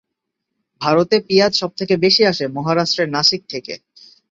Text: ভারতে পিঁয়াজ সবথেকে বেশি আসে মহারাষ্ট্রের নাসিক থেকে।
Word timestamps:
ভারতে 0.81 1.15
পিঁয়াজ 1.27 1.51
সবথেকে 1.61 1.95
বেশি 2.05 2.23
আসে 2.31 2.45
মহারাষ্ট্রের 2.55 3.09
নাসিক 3.15 3.41
থেকে। 3.49 3.73